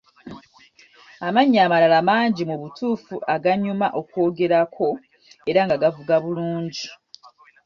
Amanya 1.27 1.59
amalala 1.65 1.99
mangi 2.09 2.41
mu 2.49 2.55
butuufu 2.61 3.15
aganyuma 3.35 3.87
okwogerako 3.99 4.87
era 5.49 5.61
nga 5.65 5.75
gavuga 5.83 6.13
bulungi. 6.23 6.85